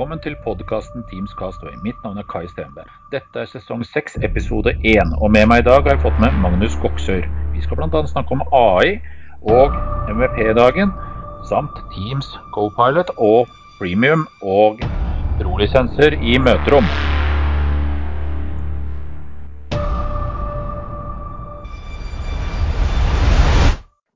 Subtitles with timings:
[0.00, 1.74] velkommen til podkasten Teams Castaway.
[1.84, 2.88] Mitt navn er Kai Stenberg.
[3.12, 5.10] Dette er sesong seks, episode én.
[5.20, 7.26] Og med meg i dag har jeg fått med Magnus Goksør.
[7.52, 8.00] Vi skal bl.a.
[8.08, 8.94] snakke om AI
[9.44, 9.76] og
[10.08, 10.94] MVP-dagen,
[11.52, 14.80] samt Teams Copilot og Premium og
[15.42, 16.88] prolisenser i møterom.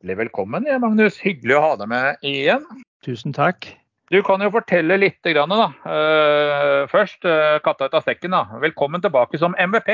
[0.00, 1.20] Velkommen, Magnus.
[1.20, 2.64] Hyggelig å ha deg med igjen.
[3.04, 3.74] Tusen takk.
[4.12, 5.70] Du kan jo fortelle litt, grann, da.
[5.88, 8.34] Uh, først, uh, katta ut av sekken.
[8.36, 8.60] da.
[8.60, 9.90] Velkommen tilbake som MVP.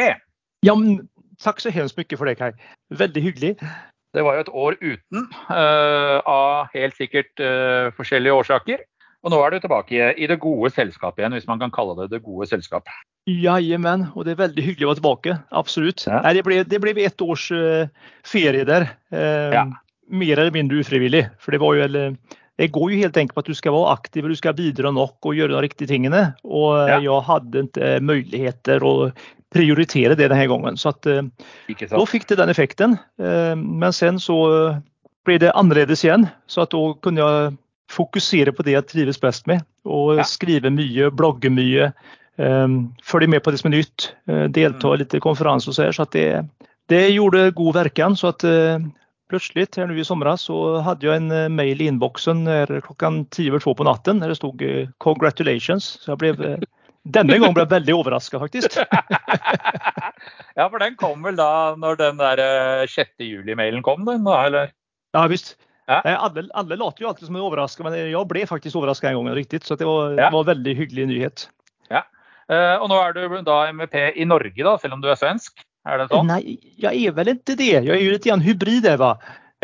[0.67, 1.07] Ja, men
[1.41, 2.51] Takk så hemskt mye for det, Kai.
[2.93, 3.55] Veldig hyggelig.
[4.13, 7.41] Det var jo et år uten, uh, av helt sikkert
[7.97, 8.83] forskjellige årsaker.
[9.25, 12.11] Og nå er du tilbake i det gode selskapet igjen, hvis man kan kalle det
[12.13, 12.89] det gode selskap.
[13.29, 15.39] Jajamän, og det er veldig hyggelig å være tilbake.
[15.63, 16.05] Absolutt.
[16.09, 16.21] Ja.
[16.25, 17.47] Nei, det, ble, det ble ett års
[18.27, 18.89] ferie der.
[19.13, 19.65] Ja.
[20.11, 21.27] Mer eller mindre ufrivillig.
[21.41, 22.17] For det var jo eller,
[22.61, 24.91] det går jo helt enkelt på at du skal være aktiv og du skal bidra
[24.93, 26.35] nok og gjøre de riktige tingene.
[26.45, 26.99] Og ja.
[27.01, 28.95] jeg hadde ikke muligheter å
[29.51, 30.77] prioritere det denne gangen.
[30.77, 31.25] Så at, eh,
[31.89, 32.99] da fikk det den effekten.
[33.23, 34.37] Eh, men sen så
[35.25, 36.29] ble det annerledes igjen.
[36.53, 37.57] Så at da kunne jeg
[37.91, 39.65] fokusere på det jeg trives best med.
[39.89, 40.29] Og ja.
[40.29, 41.91] skrive mye, blogge mye.
[42.37, 44.13] Eh, følge med på det som er nytt.
[44.53, 46.45] Delta i litt konferanser og så, så at det,
[46.93, 48.21] det gjorde god verkan.
[48.21, 48.45] Så at
[49.31, 52.45] plötsligt her nå i sommer så hadde jeg en eh, mail i innboksen
[52.85, 55.87] klokka ti over to på natten der det stod eh, congratulations.
[56.03, 56.67] Så jeg blev eh,
[57.09, 58.77] denne gangen ble jeg veldig overraska, faktisk.
[60.59, 62.43] ja, for den kom vel da når den der
[62.91, 63.15] 6.
[63.25, 64.75] juli-mailen kom, den da, eller?
[65.17, 65.57] Ja visst.
[65.91, 66.03] Ja.
[66.05, 69.33] Alle, alle later jo alltid som en overraska, men jeg ble faktisk overraska en gang.
[69.35, 70.29] riktig, Så det var, ja.
[70.31, 71.49] var en veldig hyggelig nyhet.
[71.91, 72.05] Ja.
[72.83, 75.65] Og nå er du da MVP i Norge, da, selv om du er svensk?
[75.89, 76.23] Er det så?
[76.27, 77.71] Nei, jeg er vel ikke det.
[77.71, 78.89] Jeg er jo litt grann hybrid.
[79.01, 79.15] Va?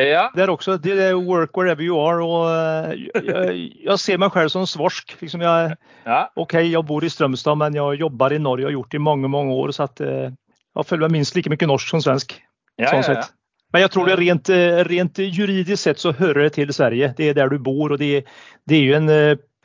[0.01, 0.27] Ja.
[0.37, 2.25] Det er også det er work wherever you are.
[2.25, 5.17] og jag, Jeg, jeg ser meg selv som svorsk.
[5.21, 6.25] Liksom jeg, ja.
[6.37, 9.07] OK, jeg bor i Strømstad, men jeg jobber i Norge og har gjort det i
[9.09, 9.71] mange mange år.
[9.71, 10.33] så att jag
[10.77, 12.37] Jeg føler meg minst like mye norsk som svensk.
[12.77, 13.23] Ja, ja, ja,
[13.73, 17.15] Men jeg tror det rent, eh, rent, juridisk sett så hører det til Sverige.
[17.17, 17.93] Det er der du bor.
[17.93, 18.27] og Det,
[18.69, 19.09] det er jo en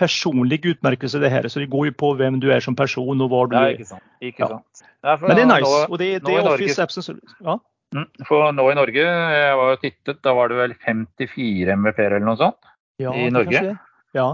[0.01, 1.47] personlig utmerkelse, det her.
[1.51, 3.75] Så det går jo på hvem du er som person og hva du er.
[3.77, 4.07] ikke sant.
[4.21, 4.85] Ikke sant.
[5.05, 5.17] Ja.
[5.21, 5.69] Men det er nice.
[5.69, 7.57] Nå, og det, det er Office Norge, Absence ja.
[7.91, 12.15] Mm, for nå i Norge, jeg var jo tittet, da var det vel 54 MVP-er
[12.15, 12.69] eller noe sånt
[13.01, 13.73] ja, i Norge.
[14.15, 14.29] Ja.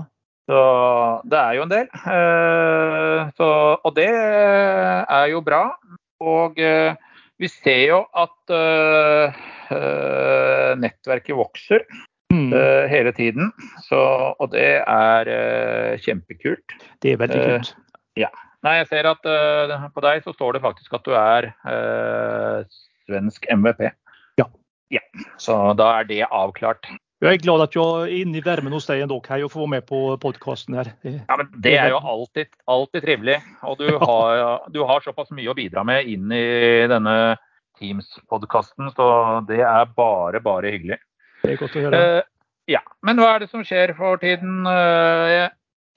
[0.47, 0.59] Så
[1.27, 1.87] det er jo en del.
[2.05, 3.47] Uh, så,
[3.81, 5.63] og det er jo bra.
[6.23, 6.93] Og uh,
[7.37, 9.41] vi ser jo at uh,
[10.79, 11.83] nettverket vokser
[12.33, 12.51] mm.
[12.53, 13.51] uh, hele tiden.
[13.85, 13.99] Så,
[14.39, 16.77] og det er uh, kjempekult.
[17.03, 17.73] Det er veldig kult.
[17.73, 18.31] Uh, ja.
[18.65, 19.27] Nei, jeg ser at
[19.93, 21.51] på deg så står det faktisk at du er
[23.05, 23.83] svensk MVP.
[24.41, 24.47] Ja.
[24.91, 25.03] ja.
[25.39, 26.89] Så da er det avklart.
[27.17, 29.63] Jeg er glad at jeg er inne i varmen hos deg ennå, Kai, og får
[29.63, 30.91] være med på podkasten her.
[31.01, 33.39] Ja, men Det er jo alltid, alltid trivelig.
[33.65, 37.15] Og du har, du har, såpass mye å bidra med inn i denne
[37.79, 39.07] Teams-podkasten, så
[39.49, 40.99] det er bare, bare hyggelig.
[41.47, 42.01] Det er godt å høre.
[42.01, 44.67] Uh, ja, Men hva er det som skjer for tiden?
[44.67, 45.47] Uh,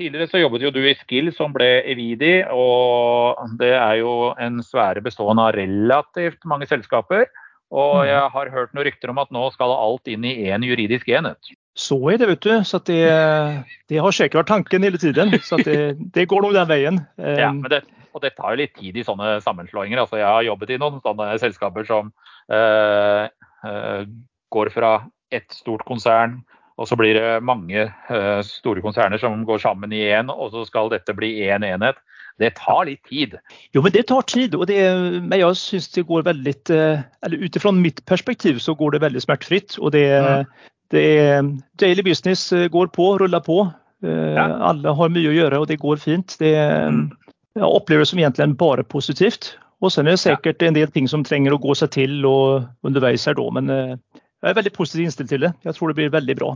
[0.01, 2.39] tidligere så jobbet jo du i Skill, som ble Evidi.
[2.55, 7.27] Og det er jo en sfære bestående av relativt mange selskaper.
[7.71, 8.07] Og mm.
[8.09, 11.53] jeg har hørt noen rykter om at nå skal alt inn i én juridisk enhet.
[11.79, 12.53] Så er det, vet du.
[12.67, 13.05] Så det,
[13.91, 15.37] det, har sikkert vært tanken hele tiden.
[15.47, 17.03] Så det, det, går nå den veien.
[17.43, 20.03] Ja, men det, og det tar jo litt tid i sånne sammenslåinger.
[20.03, 22.11] Altså, jeg har jobbet i noen sånne selskaper som
[22.51, 23.31] uh,
[23.63, 24.03] uh,
[24.51, 24.97] går fra
[25.31, 26.41] ett stort konsern,
[26.81, 30.65] og så blir det mange uh, store konserner som går sammen i én, og så
[30.69, 32.01] skal dette bli én en enhet.
[32.41, 33.37] Det tar litt tid.
[33.77, 34.55] Jo, men det tar tid.
[34.57, 34.81] og det,
[35.21, 39.03] men jeg syns det går veldig uh, Eller ut ifra mitt perspektiv så går det
[39.05, 39.77] veldig smertefritt.
[39.79, 40.39] Og det, ja.
[40.95, 41.51] det er
[41.83, 43.67] Daily business eh, går på, ruller på.
[44.01, 44.47] Ja.
[44.71, 46.39] Alle har mye å gjøre, og det går fint.
[46.41, 47.11] Det, mm.
[47.61, 49.53] Jeg opplever det som egentlig bare positivt.
[49.85, 52.89] Og så er det sikkert en del ting som trenger å gå seg til og
[52.89, 53.69] underveis her da, men
[54.41, 55.53] jeg er veldig positivt innstilt til det.
[55.67, 56.55] Jeg tror det blir veldig bra.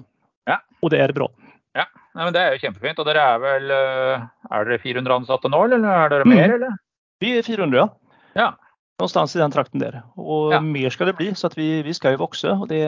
[0.48, 0.58] Ja.
[0.84, 1.28] Og det er bra.
[1.76, 1.84] Ja,
[2.14, 3.00] Nei, men Det er jo kjempefint.
[3.02, 6.54] Og dere er vel eh, Er dere 400 ansatte nå, eller er dere mer, mm.
[6.58, 6.76] eller?
[7.22, 7.88] Vi er 400, ja.
[8.38, 8.48] ja.
[9.00, 10.00] Någonstans i den trakten der.
[10.20, 10.60] Og ja.
[10.62, 12.52] mer skal det bli, så vi, vi, skal jo vokse.
[12.54, 12.80] og det,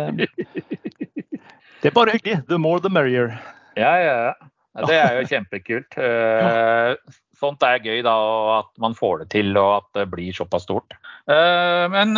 [1.82, 2.44] det er bare hyggelig.
[2.50, 3.34] The more the merrier.
[3.76, 4.16] Ja, ja.
[4.30, 4.86] ja.
[4.86, 5.98] Det er jo kjempekult.
[5.98, 10.36] Eh, sånt er gøy, da, og at man får det til og at det blir
[10.36, 10.94] såpass stort.
[11.26, 12.14] Eh, men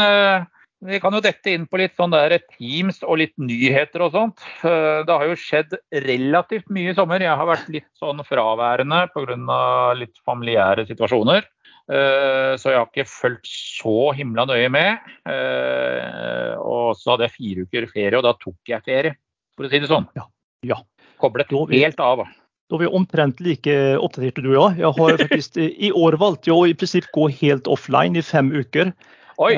[0.86, 4.42] vi kan jo dette inn på litt sånn der Teams og litt nyheter og sånt.
[4.62, 5.74] Eh, det har jo skjedd
[6.06, 7.24] relativt mye i sommer.
[7.24, 9.94] Jeg har vært litt sånn fraværende pga.
[9.98, 11.48] litt familiære situasjoner.
[11.90, 15.02] Eh, så jeg har ikke fulgt så himla nøye med.
[15.26, 19.16] Eh, og så hadde jeg fire uker ferie, og da tok jeg ferie,
[19.56, 20.06] for å si det sånn.
[20.14, 20.28] Ja.
[20.62, 20.82] ja.
[21.18, 22.22] Koblet helt av.
[22.68, 24.84] Da er vi omtrent like oppdaterte du og jeg.
[24.84, 28.52] jeg har faktisk, I år valgte jeg å i prinsipp gå helt offline i fem
[28.52, 28.92] uker.
[29.38, 29.54] Oi!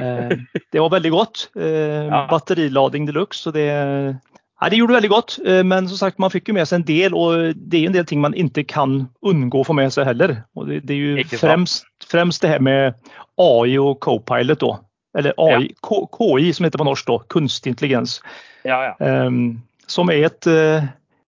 [0.73, 1.47] det var veldig godt.
[1.57, 2.27] Ja.
[2.31, 3.47] Batterilading de luxe.
[3.47, 5.39] Så det, ja, det gjorde veldig godt.
[5.65, 8.05] Men som sagt, man fikk jo med seg en del, og det er en del
[8.09, 10.37] ting man ikke kan unngå å få med seg heller.
[10.53, 12.93] Og det, det er jo fremst, fremst, det her med
[13.41, 14.61] AI og co-pilot.
[14.61, 14.77] da.
[15.17, 16.05] Eller AI, ja.
[16.13, 18.21] KI som heter på norsk, da, kunstig intelligens.
[18.69, 18.95] Ja, ja.
[19.01, 20.47] Um, som er et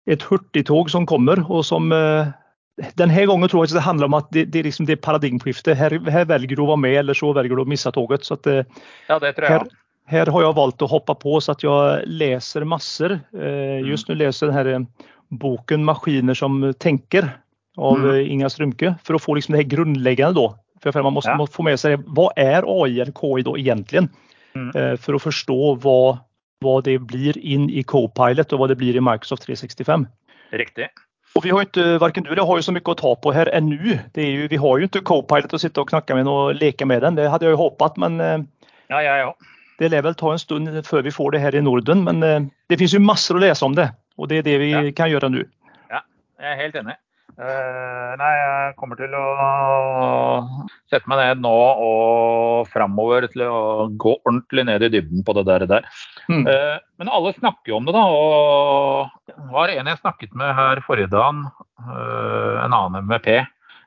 [0.10, 1.44] et hurtigtog som kommer.
[1.50, 2.32] og som eh,
[2.98, 5.76] denne gangen tror jeg det handler om at det, det, liksom det paradigmeskiftet.
[5.78, 8.26] Her, her, velger du å være med, eller så velger du å miste toget.
[8.26, 9.52] Så at, eh, ja, det tror jeg.
[9.52, 9.68] Her,
[10.12, 13.20] her, har jeg valgt å hoppe på så at jeg leser masser.
[13.36, 13.92] Eh, mm.
[13.92, 15.10] Just nå leser jeg denne
[15.42, 17.30] boken 'Maskiner som tenker'
[17.80, 18.28] av mm.
[18.34, 20.36] Inga Strømke, for å få liksom det her grunnleggende.
[20.42, 20.50] da.
[20.82, 21.38] For Man må ja.
[21.48, 24.02] få med seg hva er AI eller KI da egentlig,
[24.58, 24.98] mm.
[25.00, 26.02] for å forstå hva
[26.62, 30.06] hva det blir inn i Copilot og hva det blir i Microsoft 365.
[30.62, 30.92] Riktig.
[31.36, 33.50] Och vi har inte, varken du eller har jo så mye å ta på her
[33.56, 33.96] ennå.
[34.14, 37.16] Vi har jo ikke Copilot å sitte og knakke med og leke med den.
[37.16, 38.42] Det hadde jeg jo håpet, men eh,
[38.92, 39.30] ja, ja, ja.
[39.80, 42.04] det vil vel ta en stund før vi får det her i Norden.
[42.08, 43.88] Men eh, det finnes jo masser å lese om det,
[44.20, 45.46] og det er det vi kan gjøre nå.
[45.94, 46.04] Ja,
[46.44, 46.98] jeg er helt enig.
[47.42, 49.22] Uh, nei, jeg kommer til å
[50.92, 55.48] sette meg ned nå og framover til å gå ordentlig ned i dybden på det
[55.48, 55.66] der.
[55.72, 55.88] der.
[56.30, 56.46] Mm.
[56.46, 58.04] Uh, men alle snakker jo om det, da.
[58.06, 61.48] Og det var en jeg snakket med her forrige dagen,
[61.82, 63.34] uh, en annen MVP.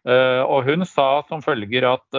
[0.05, 2.19] og hun sa som følger at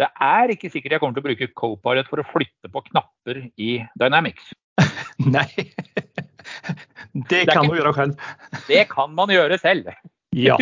[0.00, 3.44] det er ikke sikkert jeg kommer til å bruke Copilot for å flytte på knapper
[3.54, 4.48] i Dynamics.
[5.36, 5.46] Nei.
[7.30, 8.26] Det kan du gjøre selv.
[8.66, 9.92] Det kan man gjøre selv.
[10.34, 10.58] Ja.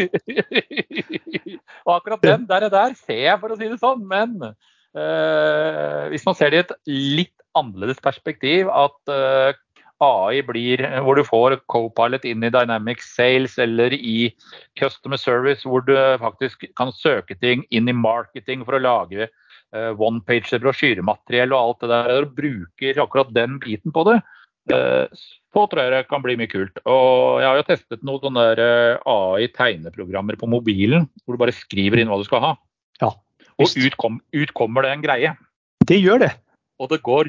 [1.87, 4.05] og akkurat den der, der ser jeg, for å si det sånn.
[4.09, 6.75] Men uh, hvis man ser det i et
[7.23, 9.53] litt annerledes perspektiv, at uh,
[10.03, 14.33] AI blir hvor du får Copilot inn i Dynamic Sales eller i
[14.79, 19.93] Customer Service, hvor du faktisk kan søke ting inn i marketing for å lage uh,
[19.95, 24.19] one-page brosjyremateriell og alt det der, og bruker akkurat den biten på det.
[24.71, 25.11] Uh,
[25.53, 26.79] så tror jeg det kan bli mye kult.
[26.89, 32.01] Og jeg har jo testet noen sånne eh, AI-tegneprogrammer på mobilen, hvor du bare skriver
[32.01, 32.53] inn hva du skal ha.
[33.03, 33.11] Ja,
[33.61, 35.35] og ut, kom, ut, kommer det en greie.
[35.85, 36.31] Det gjør det.
[36.81, 37.29] Og det går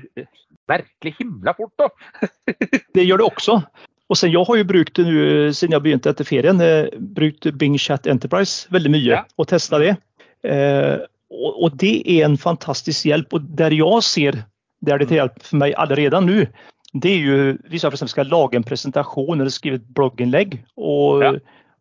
[0.71, 1.89] virkelig himla fort, da.
[2.95, 3.57] det gjør det også.
[4.07, 8.07] Og sen, jeg har jo brukt siden jeg begynte etter ferien, eh, brukt Bing Chat
[8.07, 9.23] Enterprise veldig mye ja.
[9.35, 9.97] og testa det.
[10.47, 11.03] Eh,
[11.33, 13.35] og, og, det er en fantastisk hjelp.
[13.35, 14.43] Og der jeg ser
[14.83, 16.43] det er til hjelp for meg allerede nå,
[16.93, 17.35] det er jo
[17.71, 21.31] hvis jeg for skal lage en presentasjon eller skrive et blogginnlegg og, ja.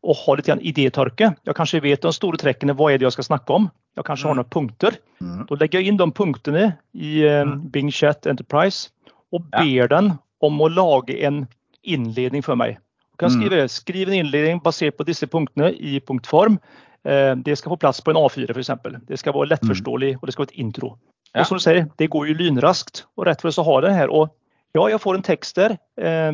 [0.08, 1.32] og ha litt idétørke.
[1.44, 3.68] Jeg kanskje vet de store trekkene, hva er det jeg skal snakke om.
[3.98, 4.40] Jeg kanskje har mm.
[4.40, 4.96] noen punkter.
[5.20, 5.42] Mm.
[5.50, 6.64] Da legger jeg inn de punktene
[6.96, 7.58] i mm.
[7.74, 8.88] Bing Chat Enterprise
[9.32, 9.90] og ber ja.
[9.92, 10.14] den
[10.44, 11.44] om å lage en
[11.82, 12.78] innledning for meg.
[13.12, 16.56] Jeg kan skrive, skriv en innledning basert på disse punktene i punktform.
[17.04, 18.72] Eh, det skal få plass på en A4 f.eks.
[19.06, 20.94] Det skal være lettforståelig og det skal være et intro.
[21.32, 21.42] Ja.
[21.44, 23.04] Og som du sier, Det går jo lynraskt.
[23.16, 24.10] og Rett for å ha det her.
[24.10, 24.32] og
[24.76, 25.76] Ja, jeg får en tekst der.
[26.00, 26.32] Eh,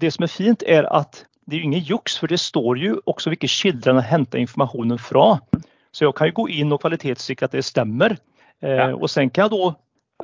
[0.00, 2.96] det som er fint, er at det er jo ingen juks, for det står jo
[3.10, 5.40] også hvilke kilder han henter informasjonen fra.
[5.90, 8.14] Så jeg kan jo gå inn og kvalitetssikre at det stemmer.
[8.62, 8.90] Eh, ja.
[8.94, 9.72] Og sen kan jeg da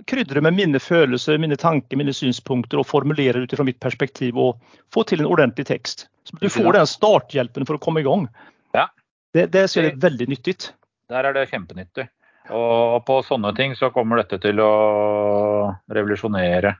[0.07, 4.61] krydre med mine følelser, mine tanker, mine synspunkter og formulere ut fra mitt perspektiv og
[4.95, 6.07] få til en ordentlig tekst.
[6.29, 8.29] Så du får den starthjelpen for å komme i gang.
[8.77, 8.87] Ja.
[9.35, 10.59] Det, det ser jeg veldig nyttig.
[11.11, 12.07] Der er det kjempenyttig.
[12.55, 14.73] Og på sånne ting så kommer dette til å
[15.91, 16.77] revolusjonere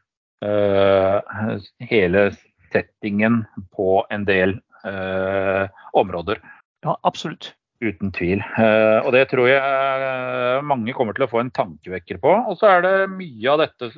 [1.89, 2.31] hele
[2.73, 3.45] settingen
[3.77, 6.41] på en del eh, områder.
[6.85, 7.55] Ja, absolutt.
[7.81, 8.41] Uten tvil.
[8.57, 12.31] Uh, og det tror jeg mange kommer til å få en tankevekker på.
[12.49, 13.91] Og så er det mye av dette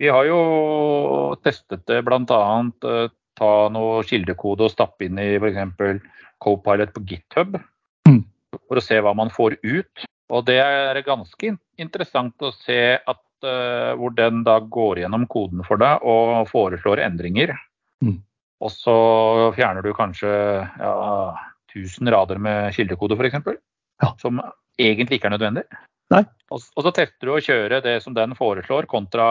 [0.00, 0.38] Vi har jo
[1.44, 2.40] testet det bl.a.
[3.34, 6.00] Ta noe kildekode og stappe inn i f.eks.
[6.40, 7.58] Copilot på GitHub.
[8.08, 8.22] Mm.
[8.56, 10.08] For å se hva man får ut.
[10.32, 13.33] Og det er ganske interessant å se at Eh,
[14.00, 17.54] hvor den da går gjennom koden for deg og foreslår endringer.
[18.04, 18.18] Mm.
[18.64, 18.96] Og så
[19.56, 20.94] fjerner du kanskje ja,
[21.74, 23.40] 1000 rader med kildekode f.eks.
[24.02, 24.12] Ja.
[24.20, 24.40] Som
[24.80, 25.66] egentlig ikke er nødvendig.
[26.14, 29.26] Og, og, så tester du å kjøre det som den foreslår kontra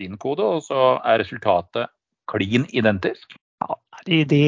[0.00, 1.92] din kode, og så er resultatet
[2.30, 3.36] klin identisk.
[3.62, 3.76] Ja,
[4.08, 4.46] det, det,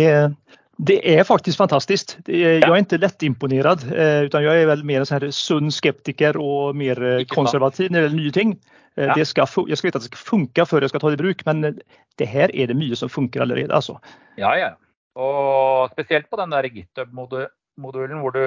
[0.79, 2.15] det er faktisk fantastisk.
[2.31, 6.77] Jeg er ikke lettimponert, eh, utan jeg er vel mer en sånn sunn skeptiker og
[6.79, 8.53] mer konservativ når det gjelder nye ting.
[8.99, 9.15] Eh.
[9.15, 11.23] Det skal, jeg skal vite at det skal funke før jeg skal ta det i
[11.23, 11.79] bruk, men eh,
[12.19, 13.75] det her er det mye som funker allerede.
[13.75, 13.99] Altså.
[14.41, 14.75] Ja, ja.
[15.19, 18.43] Og spesielt på den der GitHub-modulen hvor du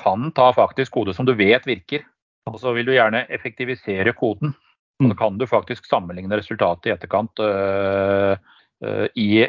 [0.00, 2.06] kan ta faktisk kode som du vet virker.
[2.50, 4.54] Og så vil du gjerne effektivisere koden.
[5.00, 5.18] Og så mm.
[5.18, 8.34] kan du faktisk sammenligne resultatet i etterkant uh,
[8.84, 9.46] uh, i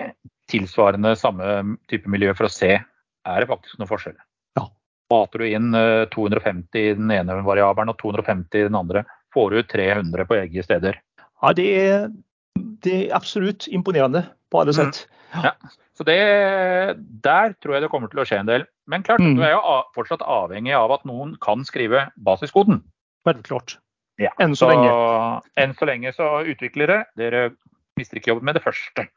[0.51, 4.17] tilsvarende samme type miljø for å se er det faktisk noen forskjell.
[4.60, 4.67] Ja.
[5.13, 5.72] Mater du inn
[6.13, 9.05] 250 i den ene variabelen og 250 i den andre,
[9.36, 10.98] får du 300 på begge steder.
[11.41, 12.10] Ja, det er,
[12.86, 15.05] det er absolutt imponerende på alle sett.
[15.31, 15.46] Mm.
[15.46, 15.53] Ja.
[15.96, 16.17] Så det,
[17.24, 18.65] Der tror jeg det kommer til å skje en del.
[18.89, 19.36] Men klart, Mm.
[19.38, 19.62] du er jo
[19.96, 22.81] fortsatt avhengig av at noen kan skrive basiskoden.
[23.27, 23.77] Selvklart.
[24.20, 24.31] Ja.
[24.39, 24.89] Enn så lenge.
[25.58, 27.51] Enn så lenge så utviklere, dere
[28.00, 29.07] mister ikke jobben med det første.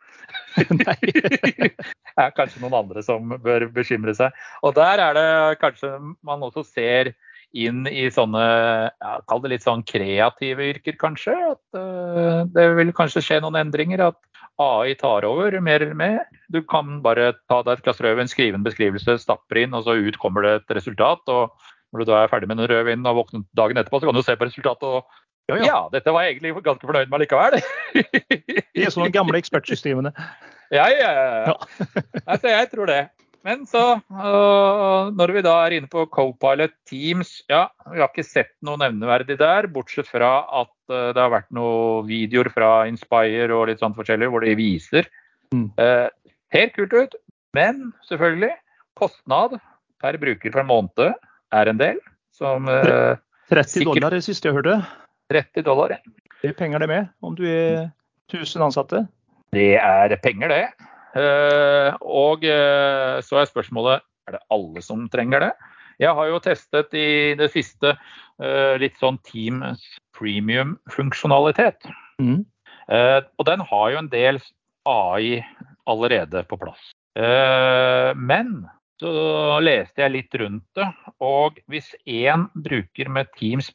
[0.57, 1.75] Det
[2.25, 4.35] er kanskje noen andre som bør bekymre seg.
[4.66, 5.28] Og der er det
[5.62, 7.14] kanskje man også ser
[7.54, 8.45] inn i sånne,
[8.90, 11.35] ja, kall det litt sånn kreative yrker, kanskje.
[11.54, 14.09] At uh, det vil kanskje skje noen endringer.
[14.11, 14.19] At
[14.62, 16.25] AI tar over mer eller mer.
[16.50, 19.97] Du kan bare ta deg et glass rødvin, skrive en beskrivelse, stapper inn, og så
[19.99, 21.23] ut kommer det et resultat.
[21.31, 21.54] og
[21.95, 24.25] når du da er ferdig med den rødvinen og våkner dagen etterpå, så kan du
[24.26, 25.21] se på resultatet og
[25.51, 25.81] Ja, ja, ja.
[25.93, 27.59] dette var jeg egentlig ganske fornøyd med likevel.
[28.85, 30.15] Er sånne gamle ekspertsystemene.
[30.73, 31.55] Ja, ja, ja.
[32.25, 33.03] Altså, jeg tror det.
[33.45, 38.25] Men så, øh, når vi da er inne på Copilot Teams, ja, vi har ikke
[38.25, 43.53] sett noe nevneverdig der, bortsett fra at uh, det har vært noen videoer fra Inspire
[43.53, 45.11] og litt sånn forskjellig hvor de viser.
[45.53, 45.69] Mm.
[45.77, 46.09] Uh,
[46.57, 47.21] helt kult ut,
[47.53, 48.55] men selvfølgelig,
[48.97, 49.59] kostnad
[50.01, 51.13] per bruker per måned
[51.53, 52.01] er en del.
[52.33, 53.21] Som uh,
[53.53, 54.81] 30 dollar det siste jeg hørte.
[55.35, 55.99] 30 dollar.
[56.41, 57.91] Det er penger det med, om du er
[58.33, 59.05] 1000 ansatte.
[59.55, 60.91] Det er penger, det.
[61.14, 65.53] Eh, og eh, så er spørsmålet er det alle som trenger det.
[66.03, 69.85] Jeg har jo testet i det siste eh, litt sånn Teams
[70.19, 71.87] premium-funksjonalitet.
[72.23, 72.43] Mm.
[72.85, 74.38] Og den har jo en del
[74.87, 75.38] AI
[75.88, 76.91] allerede på plass.
[77.17, 78.50] Men
[79.00, 79.12] så
[79.64, 80.87] leste jeg litt rundt det,
[81.25, 83.71] og hvis én bruker med Teams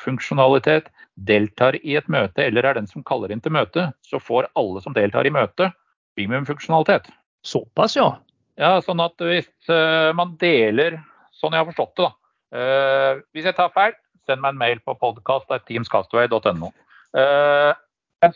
[0.00, 4.48] premium-funksjonalitet deltar i et møte eller er den som kaller inn til møte, så får
[4.56, 5.72] alle som deltar i møtet,
[6.16, 7.10] premiumfunksjonalitet.
[7.44, 8.18] Såpass, ja.
[8.60, 11.00] Ja, sånn at hvis eh, man deler,
[11.32, 12.12] sånn jeg har forstått det da,
[12.56, 13.94] eh, hvis jeg tar feil,
[14.26, 16.72] send meg en mail på podkast.teamscastaway.no.
[17.10, 17.72] Uh,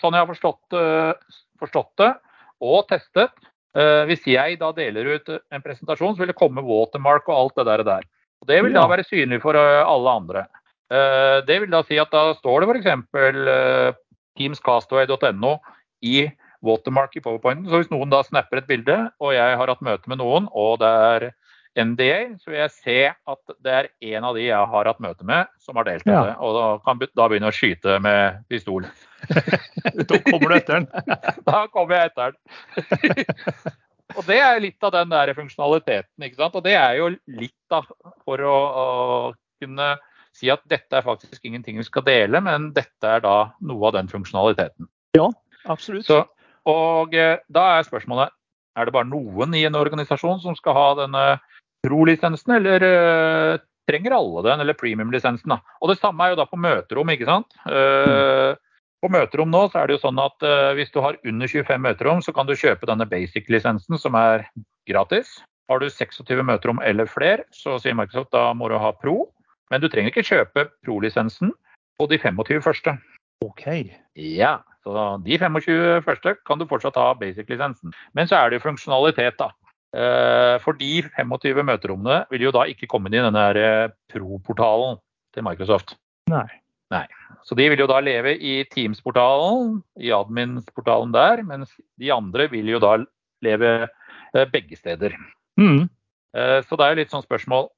[0.01, 2.09] sånn jeg har forstått, eh, forstått det
[2.65, 3.31] og testet,
[3.77, 7.61] eh, hvis jeg da deler ut en presentasjon, så vil det komme watermark og alt
[7.61, 8.07] det der.
[8.41, 10.47] Og det vil da være synlig for eh, alle andre.
[10.93, 13.07] Eh, det vil da si at da står det f.eks.
[13.15, 13.95] Uh,
[14.39, 15.55] teamscastaway.no
[16.05, 16.27] i
[16.65, 17.69] watermark i powerpointen.
[17.71, 20.79] Så hvis noen da snapper et bilde, og jeg har hatt møte med noen, og
[20.83, 21.27] det er
[21.75, 25.27] NDA, så vil jeg se at det er en av de jeg har hatt møte
[25.27, 26.21] med, som har delt Ja.
[26.29, 26.35] det.
[26.39, 28.87] Og da kan da begynne å skyte med pistol.
[30.05, 30.87] Da kommer du etter den.
[31.49, 33.35] Da kommer jeg etter den.
[34.19, 36.27] og det er litt av den der funksjonaliteten.
[36.29, 36.55] ikke sant?
[36.61, 37.09] Og det er jo
[37.41, 37.81] litt da,
[38.25, 38.87] for å, å
[39.63, 39.95] kunne
[40.35, 43.97] si at dette er faktisk ingenting vi skal dele, men dette er da noe av
[43.99, 44.89] den funksjonaliteten.
[45.15, 45.29] Ja,
[45.71, 46.07] Absolutt.
[46.07, 46.25] Så,
[46.69, 48.35] og eh, da er spørsmålet
[48.75, 51.23] er det bare noen i en organisasjon som skal ha denne
[51.85, 55.55] pro-lisensen, eller uh, trenger alle den, eller premium-lisensen?
[55.55, 57.55] Og det samme er jo da på møterom, ikke sant?
[57.69, 58.57] Eh,
[59.05, 61.83] På møterom nå så er det jo sånn at uh, hvis du har under 25
[61.87, 64.47] møterom, så kan du kjøpe denne basic-lisensen som er
[64.89, 65.37] gratis.
[65.71, 69.29] Har du 26 møterom eller flere, så sier Microsoft da må du ha pro.
[69.75, 71.51] Men du trenger ikke kjøpe pro-lisensen
[71.99, 72.93] på de 25 første.
[73.43, 73.65] OK.
[74.15, 77.91] Ja, så de 25 første kan du fortsatt ha basic-lisensen.
[78.15, 79.51] Men så er det jo funksjonalitet, da.
[79.99, 85.01] Eh, For de 25 møterommene vil jo da ikke komme inn i denne eh, pro-portalen
[85.35, 85.97] til Microsoft.
[86.31, 86.47] Nei.
[86.95, 87.05] Nei.
[87.43, 92.71] Så de vil jo da leve i Teams-portalen, i admin-portalen der, mens de andre vil
[92.77, 93.01] jo da
[93.43, 95.19] leve eh, begge steder.
[95.59, 95.89] Mm.
[96.35, 97.69] Så det er jo litt sånn spørsmål.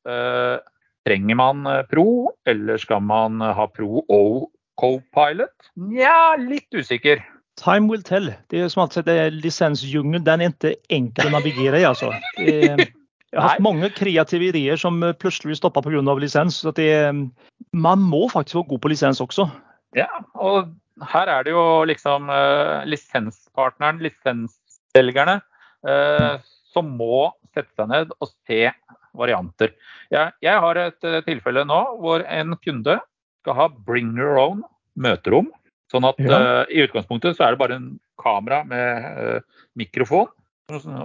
[1.06, 5.70] Eh, Trenger man eh, pro, eller skal man eh, ha pro og co-pilot?
[5.76, 7.22] Nja, litt usikker.
[7.56, 8.34] Time will tell.
[8.50, 12.12] Det er som alltid det är licensdjungeln, den er ikke enkel å navigere i altså.
[12.36, 12.86] Det är,
[13.36, 15.84] har hatt mange kreative ideer som plutselig stoppa pga.
[15.84, 15.84] lisens.
[15.84, 16.56] på grund av licens.
[16.56, 17.14] Så det
[17.72, 19.48] man må faktisk være god på lisens også.
[19.96, 20.74] Ja, og
[21.12, 25.40] her er det jo liksom uh, lisenspartneren, lisensselgerne,
[25.88, 26.40] uh,
[26.72, 28.70] som må sette seg ned og se
[29.18, 29.74] varianter.
[30.12, 32.98] Jeg, jeg har et eh, tilfelle nå hvor en kunde
[33.42, 34.64] skal ha bring your own
[34.98, 35.50] møterom.
[35.92, 36.38] Sånn at Ja.
[36.38, 40.26] uh, i utgangspunktet så er det bare en kamera med uh, mikrofon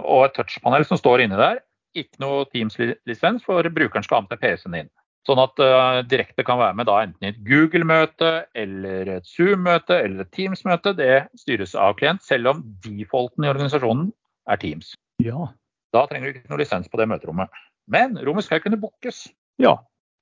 [0.02, 1.60] og et touchpanel som står inni der.
[1.94, 4.90] Ikke noe Teams-lisens, for brukeren skal ha med seg PC-en inn.
[5.28, 10.00] Sånn at uh, direkte kan være med da enten i et Google-møte eller et Zoom-møte
[10.02, 10.96] eller et Teams-møte.
[10.98, 14.10] Det styres av klient, selv om defaulten i organisasjonen
[14.50, 14.96] er Teams.
[15.22, 15.52] Ja.
[15.94, 17.52] Da trenger du ikke noe lisens på det møterommet.
[17.90, 19.26] Men rommet skal kunne bookes.
[19.62, 19.76] Ja.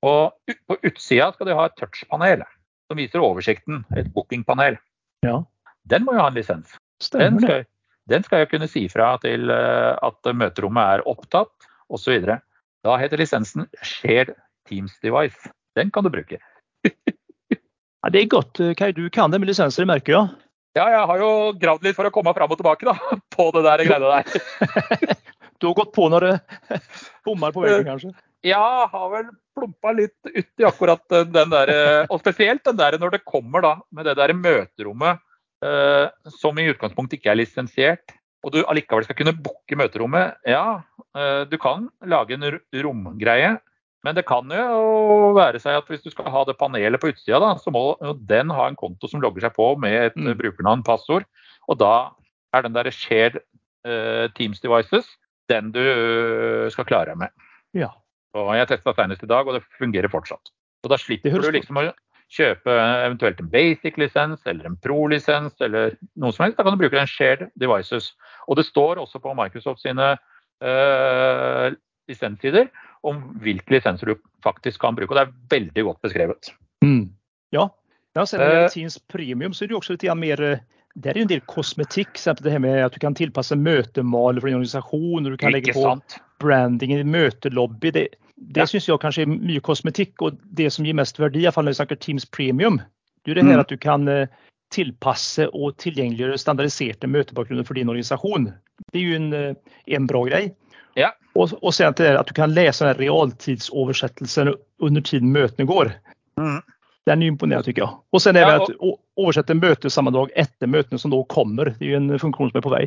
[0.05, 2.43] Og på utsida skal de ha et touchpanel
[2.89, 3.83] som viser oversikten.
[3.95, 4.79] Et bookingpanel.
[5.25, 5.41] Ja.
[5.89, 6.73] Den må jo ha en lisens.
[6.73, 7.47] Den Stämmer det?
[7.47, 7.65] skal,
[8.11, 12.25] den skal jeg kunne si fra til eh, at møterommet er opptatt, osv.
[12.81, 14.33] Da heter lisensen Shared
[14.69, 15.51] Teams Device.
[15.77, 16.39] Den kan du bruke.
[16.85, 18.61] ja, det er godt.
[18.77, 20.29] Kai, du kan det med lisenser, i jeg.
[20.77, 22.95] Ja, jeg har jo gravd litt for å komme fram og tilbake da,
[23.35, 25.17] på det der greiene der.
[25.61, 26.35] du har gått på når det
[27.27, 28.13] bommer på veggen, kanskje?
[28.45, 31.71] Ja, har vel plumpa litt uti akkurat den der
[32.07, 35.21] Og spesielt den der når det kommer da med det der møterommet
[35.65, 36.07] eh,
[36.39, 40.39] som i utgangspunktet ikke er lisensiert, og du allikevel skal kunne booke møterommet.
[40.49, 40.81] Ja,
[41.17, 42.47] eh, du kan lage en
[42.83, 43.53] romgreie,
[44.01, 47.37] men det kan jo være seg at hvis du skal ha det panelet på utsida,
[47.41, 50.33] da, så må den ha en konto som logger seg på med et mm.
[50.41, 51.27] brukernavn, passord.
[51.69, 52.11] Og da
[52.55, 53.37] er den der shared
[53.85, 55.05] eh, Teams devices
[55.51, 55.83] den du
[56.73, 57.35] skal klare deg med.
[57.77, 57.91] Ja.
[58.37, 60.53] Og jeg testa senest i dag, og det fungerer fortsatt.
[60.85, 61.89] Og da slipper du liksom å
[62.31, 62.73] kjøpe
[63.05, 66.57] eventuelt en basic-lisens eller en pro-lisens eller noe som helst.
[66.57, 68.13] Da kan du bruke en shared devices.
[68.47, 70.13] Og det står også på Microsoft sine
[70.63, 71.67] uh,
[72.09, 72.71] lisenssider
[73.07, 74.15] om hvilke lisenser du
[74.45, 75.11] faktisk kan bruke.
[75.11, 76.53] Og det er veldig godt beskrevet.
[76.85, 77.11] Mm.
[77.53, 77.67] Ja.
[78.15, 80.45] ja, sen det uh, Teams Premium så er det jo også litt mer
[80.95, 82.19] eh, det er en del kosmetikk.
[82.19, 85.25] Det her med at du kan tilpasse møtemal for en organisasjon.
[85.25, 85.95] og Du kan legge på
[86.39, 87.91] branding i møtelobby.
[87.91, 88.67] Det, det ja.
[88.67, 90.21] syns jeg kanskje er mye kosmetikk.
[90.21, 92.81] Og det som gir mest verdi, iallfall når vi snakker Teams Premium,
[93.25, 93.65] det er det her mm.
[93.65, 94.27] at du kan eh,
[94.71, 98.49] tilpasse og tilgjengeliggjøre standardiserte møtebakgrunner for din organisasjon.
[98.91, 99.55] Det er jo en,
[99.85, 100.55] en bra greie.
[100.95, 101.11] Ja.
[101.33, 105.91] Og, och at, att du kan lese realtidsoversettelsen under tiden møtene går.
[106.39, 106.61] Mm.
[107.09, 107.95] Den er imponerende, tycker.
[108.13, 108.93] Og sen er det ja, og...
[108.93, 111.73] att översätta mötessammandrag etter møtene som da kommer.
[111.79, 112.83] Det er jo en funksjon som er på vei.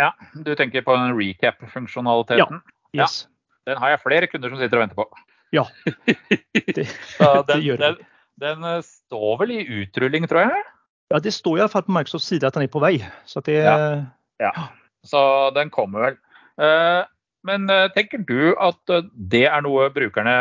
[0.00, 2.60] Ja, du tenker på den recap-funksjonaliteten?
[2.92, 3.02] Ja.
[3.02, 3.24] Yes.
[3.24, 3.72] ja.
[3.72, 5.06] Den har jeg flere kunder som sitter og venter på.
[5.54, 5.64] Ja,
[6.76, 6.86] det,
[7.48, 7.78] den, det.
[7.80, 7.98] Den,
[8.42, 10.64] den, eh, står vel i utrulling, tror jeg?
[11.12, 12.98] Ja, det står i alle fall på Microsofts side at den er på vei.
[13.24, 14.04] Så det, ja.
[14.42, 14.52] ja.
[15.04, 16.20] Så den kommer vel.
[16.60, 17.04] Uh,
[17.44, 20.34] men eh, tenker du at eh, det er noe brukerne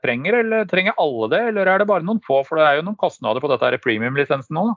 [0.00, 1.42] trenger, eller trenger alle det?
[1.50, 2.40] Eller er det bare noen få?
[2.48, 4.70] For det er jo noen kostnader på dette premium-lisensen nå.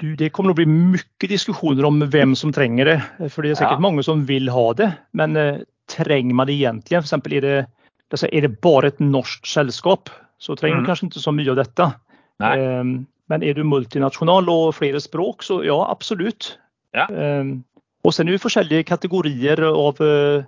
[0.00, 2.98] Du, det kommer til å bli mye diskusjoner om hvem som trenger det.
[3.32, 3.86] For det er sikkert ja.
[3.88, 4.90] mange som vil ha det.
[5.16, 5.60] Men uh,
[5.92, 6.98] trenger man det egentlig?
[6.98, 10.84] For eksempel, er, det, altså, er det bare et norsk selskap, så trenger mm.
[10.84, 11.92] du kanskje ikke så mye av dette.
[12.40, 12.98] Um,
[13.32, 16.54] men er du multinasjonal og flere språk, så ja, absolutt.
[16.96, 17.08] Ja.
[17.12, 17.58] Um,
[18.06, 20.44] og så er det jo forskjellige kategorier av uh,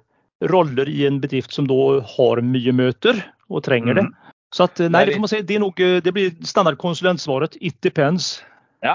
[0.52, 4.06] roller i en bedrift som da har mye møter og trenger det.
[4.08, 4.34] Mm.
[4.54, 7.58] Så at, nei, det, si, det, nok, det blir standardkonsulentsvaret.
[7.60, 8.38] It depends.
[8.84, 8.94] Ja,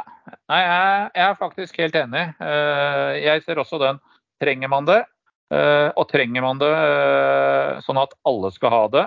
[0.50, 2.30] nei, jeg, er faktisk helt enig.
[2.42, 4.00] Eh, jeg ser også den.
[4.42, 5.04] Trenger man det?
[5.54, 9.04] Eh, og trenger man det eh, sånn at alle skal ha det?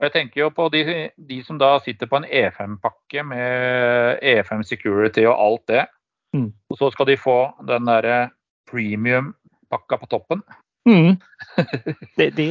[0.00, 0.84] Og jeg tenker jo på de,
[1.28, 5.84] de som da sitter på en E5-pakke med E5 Security og alt det.
[6.36, 6.48] Mm.
[6.70, 8.30] Og så skal de få den derre
[8.70, 10.44] premium-pakka på toppen.
[10.88, 11.16] Mm.
[12.16, 12.46] Det, det,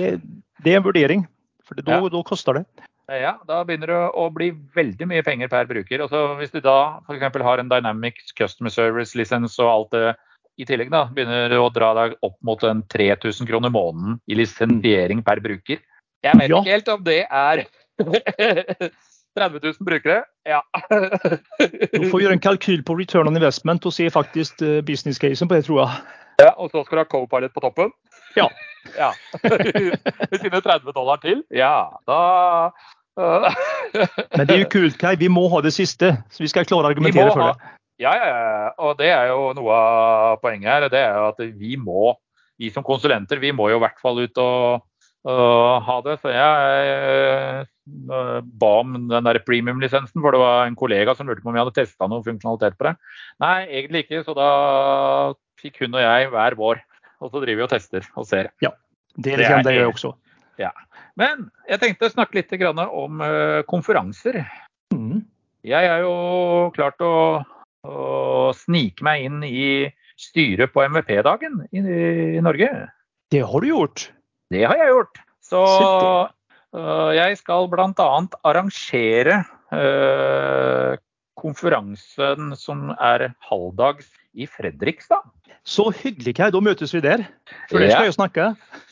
[0.64, 1.26] det, er en vurdering,
[1.66, 2.22] for da, ja.
[2.26, 2.88] koster det.
[3.10, 6.04] Ja, da begynner det å bli veldig mye penger per bruker.
[6.06, 7.40] Og så hvis du da f.eks.
[7.46, 10.12] har en Dynamics Customer Service-lisens og alt det
[10.60, 14.38] i tillegg, da begynner du å dra deg opp mot en 3000 kroner måneden i
[14.38, 15.82] lisensiering per bruker.
[16.26, 16.60] Jeg vet ja.
[16.60, 17.64] ikke helt om det er
[19.40, 20.24] 30 000 brukere.
[20.46, 20.62] Ja.
[21.96, 25.50] du får gjøre en kalkyl på return on investment og se faktisk eh, business casen
[25.50, 26.02] på det, tror jeg.
[26.40, 27.92] Ja, Og så skal du ha co-pilot på toppen?
[28.38, 28.48] Ja.
[28.98, 29.10] ja.
[30.32, 31.44] Med sine 30 dollar til?
[31.54, 32.20] Ja, da
[33.20, 35.16] Men det er jo kult, Kai.
[35.20, 37.74] Vi må ha det siste, så vi skal klare å argumentere for det.
[38.00, 38.68] Ja, ja, ja.
[38.80, 40.88] Og det er jo noe av poenget her.
[40.92, 42.14] Det er jo at vi må,
[42.60, 44.86] vi som konsulenter, vi må jo i hvert fall ut og,
[45.28, 46.16] og ha det.
[46.22, 47.66] Så jeg
[48.00, 51.58] uh, ba om den der premium-lisensen, for det var en kollega som lurte på om
[51.58, 52.96] vi hadde testa noen funksjonalitet på det.
[53.44, 54.50] Nei, egentlig ikke, så da
[55.60, 56.80] fikk hun og jeg hver vår.
[57.20, 58.52] Og så driver vi og tester og ser.
[58.64, 58.72] Ja,
[59.16, 60.14] det, det, er, det gjør jeg også.
[60.60, 60.72] Ja.
[61.20, 64.42] Men jeg tenkte å snakke litt om uh, konferanser.
[64.96, 65.24] Mm.
[65.68, 66.14] Jeg er jo
[66.76, 67.44] klart å,
[67.88, 72.70] å, snike meg inn i styret på MVP-dagen i, i, Norge.
[73.32, 74.10] Det har du gjort?
[74.52, 75.22] Det har jeg gjort.
[75.44, 78.10] Så uh, jeg skal bl.a.
[78.48, 80.96] arrangere uh,
[81.40, 85.26] konferansen som er halvdags i Fredrikstad.
[85.68, 86.50] Så hyggelig, Kai.
[86.54, 87.26] Da møtes vi der.
[87.70, 88.48] For det skal jeg snakke.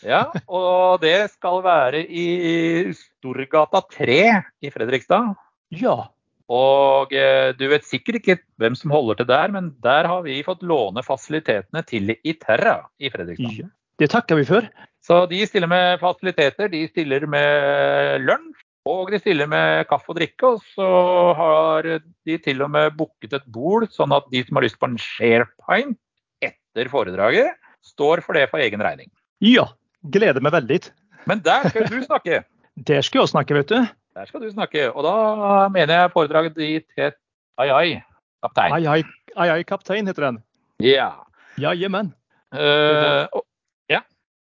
[0.06, 2.28] ja, og det skal være i
[2.97, 4.19] Storgata 3
[4.62, 5.34] i Fredrikstad.
[5.73, 5.97] Ja.
[6.47, 10.39] Og eh, du vet sikkert ikke hvem som holder til der, men der har vi
[10.45, 13.58] fått låne fasilitetene til Iterra i Fredrikstad.
[13.65, 14.67] Ja, det takker vi for.
[15.04, 20.19] Så de stiller med fasiliteter, de stiller med lunsj, og de stiller med kaffe og
[20.19, 20.54] drikke.
[20.56, 20.88] Og så
[21.38, 24.89] har de til og med booket et bord, sånn at de som har lyst på
[24.89, 26.00] en SharePint
[26.45, 29.10] etter foredraget, står for det for egen regning.
[29.43, 29.67] Ja,
[30.13, 30.82] gleder meg veldig.
[31.28, 32.43] Men der skal du snakke.
[32.88, 33.88] Der skal jeg snakke, vet du.
[34.13, 34.84] Der skal du snakke.
[34.93, 37.15] Og da mener jeg foredraget ditt het
[37.58, 37.88] Ai ai,
[38.45, 38.76] kaptein.
[38.76, 39.00] Ai ai,
[39.34, 40.38] ai, ai kaptein heter den.
[40.86, 41.10] Ja.
[41.58, 42.12] Jajamän.
[42.54, 43.41] Uh, ja.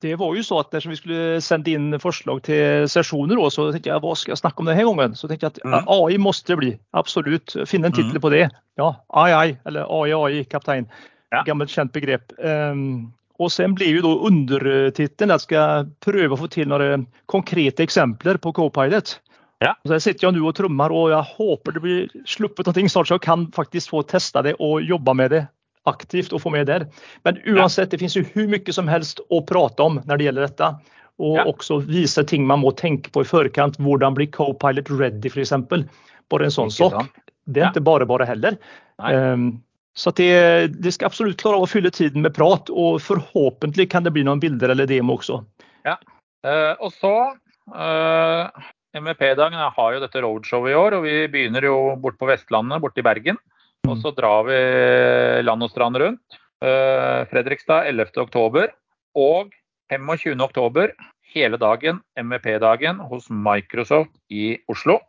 [0.02, 3.92] Det var jo så at dersom vi skulle sende inn forslag til sesjoner, så tenkte
[3.92, 5.16] jeg hva skal jeg snakke om denne gangen?
[5.18, 5.90] Så tenkte jeg at mm.
[5.94, 6.72] AI måtte det bli.
[6.98, 7.54] Absolutt.
[7.70, 8.24] Finne en tittel mm.
[8.24, 8.44] på det.
[8.80, 10.88] Ja, ai eller AI ai, kaptein.
[11.32, 11.44] Ja.
[11.46, 12.34] Gammelt kjent begrep.
[12.42, 17.06] Um, og sen blir jo da undertittelen at jeg skal prøve å få til noen
[17.30, 19.16] konkrete eksempler på Copilot.
[19.62, 19.76] Ja.
[19.86, 23.08] Så jeg sitter jo nå og trommer, og jeg håper det blir sluppet noe snart,
[23.08, 25.44] så jeg kan faktisk få testa det og jobbe med det
[25.88, 26.86] aktivt og få med der.
[27.26, 30.48] Men uansett, det finnes jo hvor mye som helst å prate om når det gjelder
[30.48, 30.70] dette.
[31.22, 31.44] Og ja.
[31.48, 33.78] også vise ting man må tenke på i forkant.
[33.82, 35.54] Hvordan blir co-pilot ready, f.eks.
[36.32, 37.12] Bare en sånn sak.
[37.44, 37.74] Det er ja.
[37.74, 38.56] ikke bare bare heller.
[39.02, 39.62] Um,
[39.98, 40.32] så det,
[40.80, 44.40] det, skal absolutt klare å fylle tiden med prat, og forhåpentlig kan det bli noen
[44.40, 45.42] bilder eller demo også.
[45.84, 45.98] Ja,
[46.46, 47.12] uh, og så
[47.74, 48.62] uh,
[48.96, 53.02] MVP-dagen har jo dette roadshowet i år, og vi begynner jo bort på Vestlandet, borte
[53.02, 53.40] i Bergen.
[53.88, 54.58] Og så drar vi
[55.42, 56.38] land og strand rundt.
[56.62, 58.70] Uh, Fredrikstad 11.10.
[59.18, 59.50] Og
[59.92, 60.94] 25.10.
[61.34, 65.00] hele dagen, MVP-dagen, hos Microsoft i Oslo.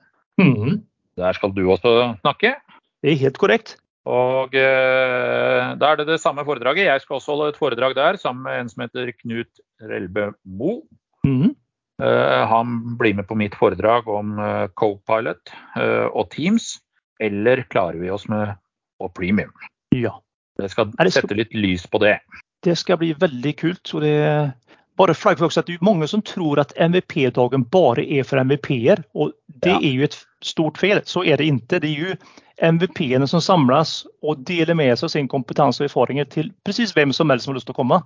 [0.41, 0.81] Mm.
[1.19, 2.55] Der skal du også snakke.
[3.03, 3.77] Det er helt korrekt.
[4.03, 6.89] Og eh, da er det det samme foredraget.
[6.89, 10.81] Jeg skal også holde et foredrag der sammen med en som heter Knut Relbø Mo.
[11.23, 11.53] Mm.
[12.03, 16.81] Eh, han blir med på mitt foredrag om eh, Copilot eh, og Teams.
[17.23, 18.57] Eller klarer vi oss med
[19.01, 19.53] og premium?
[19.95, 20.17] Ja.
[20.61, 22.17] Jeg skal, sette litt lys på det.
[22.63, 23.93] Det skal bli veldig kult.
[23.95, 24.17] og det
[24.97, 29.03] bare flagg for at det er mange som tror at MVP-dagen bare er for MVP-er.
[29.13, 29.79] og Det ja.
[29.79, 31.01] er jo et stort feil.
[31.05, 31.79] Så er det ikke.
[31.81, 32.15] Det er jo
[32.61, 37.33] MVP-ene som samles og deler med seg sin kompetanse og erfaringer til presis hvem som
[37.33, 37.99] helst som har lyst til å komme.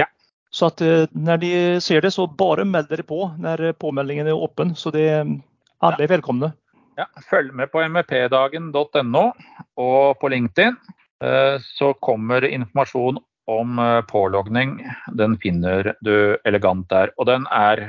[0.00, 0.08] Ja.
[0.50, 4.36] Så at eh, når de ser det, så bare meld dere på når påmeldingen er
[4.36, 4.74] åpen.
[4.76, 5.06] Så det,
[5.82, 6.52] alle er velkomne.
[6.98, 9.24] Ja, følg med på mvpdagen.no
[9.80, 10.76] og på LinkedIn.
[11.24, 14.76] Eh, så kommer informasjon om eh, pålogning.
[15.18, 17.14] Den finner du elegant der.
[17.16, 17.84] Og den er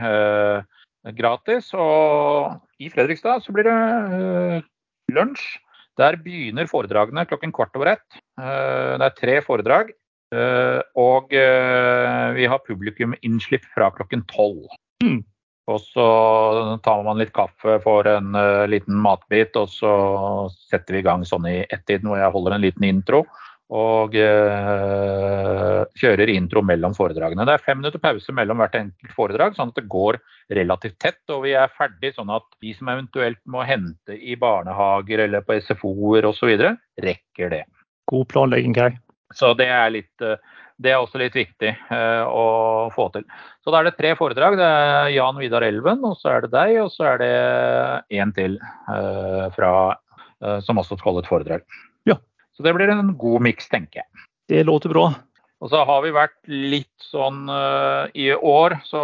[1.17, 1.73] gratis.
[1.75, 4.63] Og i Fredrikstad så blir det
[5.11, 5.59] lunsj.
[5.99, 8.21] Der begynner foredragene klokken kvart over ett.
[8.39, 9.91] Det er tre foredrag.
[10.33, 14.65] Eh, og eh, vi har publikuminnslipp fra klokken tolv.
[15.71, 16.08] Og så
[16.84, 19.93] tar man litt kaffe, får en uh, liten matbit, og så
[20.67, 23.23] setter vi i gang sånn i ett-tiden hvor jeg holder en liten intro.
[23.73, 27.45] Og uh, kjører intro mellom foredragene.
[27.47, 30.19] Det er fem minutter pause mellom hvert enkelt foredrag, sånn at det går
[30.60, 31.23] relativt tett.
[31.32, 35.58] Og vi er ferdig sånn at de som eventuelt må hente i barnehager eller på
[35.63, 36.52] SFO-er osv.,
[37.08, 37.63] rekker det.
[38.12, 38.99] God planlegging, Geir.
[39.34, 40.38] Så det er, litt, eh,
[40.83, 43.25] det er også litt viktig eh, å få til.
[43.63, 44.57] Så da er det tre foredrag.
[44.59, 47.33] Det er Jan Vidar Elven, og så er det deg, og så er det
[48.19, 49.73] én til eh, fra,
[50.65, 51.65] som også skal holde et foredrag.
[52.09, 52.19] Ja.
[52.53, 54.25] Så det blir en god miks, tenker jeg.
[54.51, 55.07] Det låter bra.
[55.63, 57.45] Og så har vi vært litt sånn
[58.19, 59.03] i år, så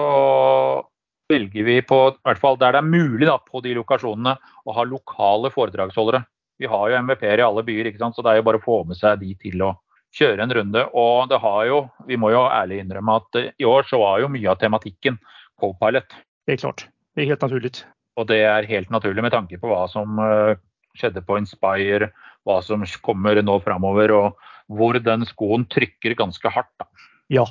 [1.30, 4.76] velger vi på, i hvert fall der det er mulig da, på de lokasjonene, å
[4.76, 6.24] ha lokale foredragsholdere.
[6.60, 8.18] Vi har jo MVP-er i alle byer, ikke sant?
[8.18, 9.74] så det er jo bare å få med seg de til å
[10.16, 10.86] kjøre en runde.
[10.98, 14.32] Og det har jo, vi må jo ærlig innrømme at i år så var jo
[14.32, 15.20] mye av tematikken
[15.60, 16.18] co-pilot.
[16.48, 16.88] Det er klart.
[17.16, 17.74] Det er helt naturlig.
[18.20, 20.58] Og det er helt naturlig med tanke på hva som eh,
[20.98, 22.10] skjedde på Inspire,
[22.48, 26.72] hva som kommer nå framover, og hvor den skoen trykker ganske hardt.
[26.82, 26.88] Da.
[27.32, 27.46] Ja.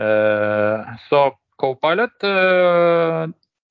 [0.00, 1.26] Eh, så
[1.60, 3.20] co-pilot eh,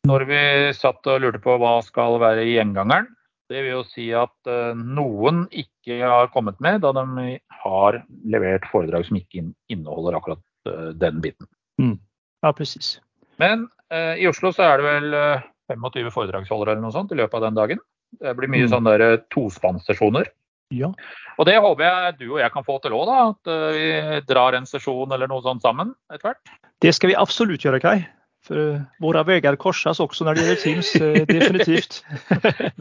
[0.07, 0.43] Når vi
[0.75, 3.09] satt og lurte på hva skal være gjengangeren,
[3.53, 9.07] det vil jo si at noen ikke har kommet med, da de har levert foredrag
[9.07, 11.47] som ikke inneholder akkurat uh, den biten.
[11.81, 11.97] Mm.
[12.43, 12.97] Ja, presis.
[13.41, 17.13] Men eh, i Oslo så er det vel uh, eh, 25 foredragsholdere eller noe sånt
[17.15, 17.83] i løpet av den dagen.
[18.19, 18.73] Det blir mye mm.
[18.73, 20.27] sånne der tospannssesjoner.
[20.73, 20.89] Ja.
[21.37, 23.87] Og det håper jeg du og jeg kan få til òg, at vi
[24.29, 26.53] drar en sesjon eller noe sånt sammen etter hvert.
[26.81, 27.97] Det skal vi absolutt gjøre, Kai.
[28.43, 30.91] For våre veier korses også når det gjelder Teams.
[31.31, 32.01] definitivt.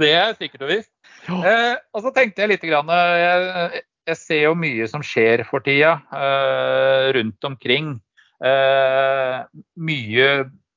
[0.00, 0.90] det er sikkert og visst.
[1.30, 5.62] Eh, og så tenkte jeg litt grann, jeg, jeg ser jo mye som skjer for
[5.64, 7.94] tida eh, rundt omkring.
[8.42, 9.38] Eh,
[9.78, 10.28] mye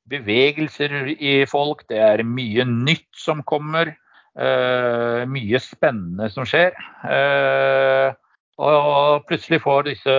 [0.06, 3.96] bevegelser i folk, det er mye nytt som kommer.
[4.36, 6.74] Mye spennende som skjer.
[8.60, 10.16] og plutselig får disse,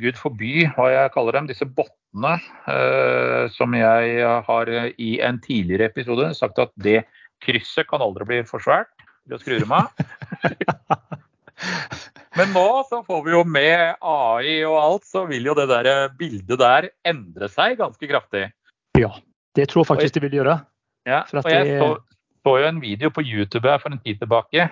[0.00, 2.36] gud forby hva jeg kaller dem, disse bottene,
[3.54, 7.04] som jeg har i en tidligere episode sagt at det
[7.44, 8.90] krysset kan aldri bli for svært
[9.24, 9.90] til å skru meg.
[12.38, 15.90] Men nå så får vi jo med AI og alt, så vil jo det der
[16.18, 18.48] bildet der endre seg ganske kraftig.
[18.98, 19.12] Ja.
[19.54, 20.56] Det tror jeg faktisk de vil gjøre.
[21.06, 21.76] Ja, og jeg det...
[21.78, 21.92] så,
[22.42, 24.66] så, jo en video på YouTube her for en tid tilbake.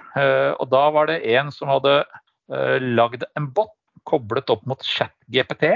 [0.58, 2.00] og da var det en som hadde
[2.82, 3.70] lagd en bot
[4.08, 5.74] koblet opp mot ChatGPT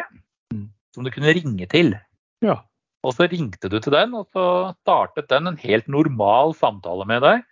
[0.55, 0.67] mm.
[0.95, 1.95] som du kunne ringe til.
[2.45, 2.61] Ja.
[3.07, 7.23] Og så ringte du til den, og så startet den en helt normal samtale med
[7.23, 7.45] deg.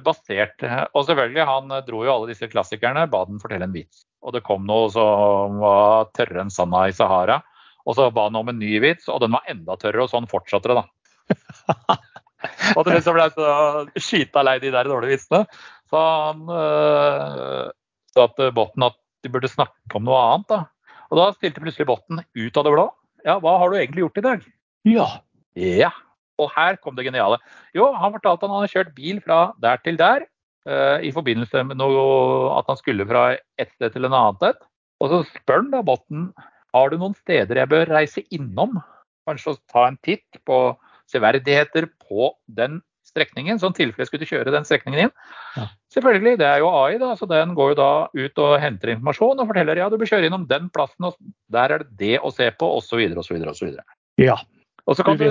[0.00, 0.62] Basert
[0.96, 4.06] Og selvfølgelig, han dro jo alle disse klassikerne, ba den fortelle en vits.
[4.24, 7.42] Og det kom noe som var tørrere enn sanda i Sahara.
[7.84, 10.28] Og så ba han om en ny vits, og den var enda tørrere, og sånn
[10.30, 11.98] fortsatte det, da.
[12.76, 15.44] og til slutt ble jeg så skita lei de der dårlige vitsene.
[15.88, 17.68] Så han øh,
[18.14, 20.48] sa til botten at de burde snakke om noe annet.
[20.50, 20.60] da.
[21.08, 22.86] Og da stilte plutselig botten ut av det blå.
[23.26, 24.44] Ja, hva har du egentlig gjort i dag?
[24.88, 25.08] Ja.
[25.58, 25.92] Ja.
[26.38, 27.40] Og her kom det geniale.
[27.74, 30.26] Jo, han fortalte at han hadde kjørt bil fra der til der.
[30.68, 32.02] Uh, I forbindelse med noe,
[32.58, 34.60] at han skulle fra et sted til en annet sted.
[35.02, 36.28] Og så spør han da botten
[36.76, 38.76] har du noen steder jeg bør reise innom?
[39.28, 40.76] Kanskje ta en titt på
[41.08, 45.12] severdigheter på den strekningen, sånn tilfelle jeg skulle kjøre den strekningen inn.
[45.56, 45.66] Ja.
[45.94, 49.42] Selvfølgelig, det er jo AI, da, så den går jo da ut og henter informasjon
[49.42, 51.18] og forteller ja, du bør kjøre innom den plassen, og
[51.54, 53.02] der er det det å se på, osv.
[53.24, 53.40] osv.
[53.54, 53.74] osv.
[54.20, 54.38] Ja.
[54.88, 55.28] Og så kan du,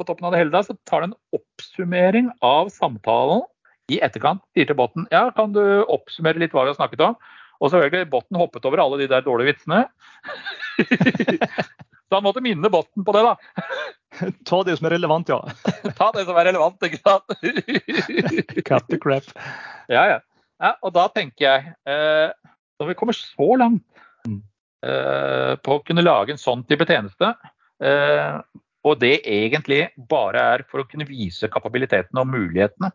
[0.00, 3.44] på toppen av det hele, da, så tar du en oppsummering av samtalen
[3.90, 4.42] i etterkant.
[4.54, 7.18] Sier til botten ja, kan du oppsummere litt hva vi har snakket om?
[7.60, 9.84] Og selvfølgelig, Botten hoppet over alle de der dårlige vitsene.
[12.10, 13.34] så han måtte minne Botten på det, da.
[14.48, 15.38] Ta det som er relevant, ja.
[15.98, 17.36] Ta det som er relevant, ikke sant.
[18.68, 19.30] Cut the crap.
[19.86, 20.72] Ja, ja, ja.
[20.82, 23.84] Og da tenker jeg, eh, når vi kommer så langt
[24.26, 24.40] mm.
[24.90, 27.30] eh, på å kunne lage en sånn type tjeneste,
[27.84, 28.40] eh,
[28.80, 32.90] og det egentlig bare er for å kunne vise kapabilitetene og mulighetene